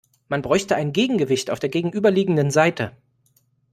Man 0.29 0.41
bräuchte 0.41 0.75
ein 0.75 0.93
Gegengewicht 0.93 1.51
auf 1.51 1.59
der 1.59 1.69
gegenüberliegenden 1.69 2.49
Seite. 2.49 2.97